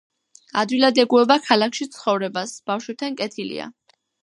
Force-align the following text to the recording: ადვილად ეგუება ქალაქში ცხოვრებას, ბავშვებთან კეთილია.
ადვილად 0.61 1.01
ეგუება 1.03 1.37
ქალაქში 1.49 1.87
ცხოვრებას, 1.97 2.55
ბავშვებთან 2.71 3.21
კეთილია. 3.23 3.71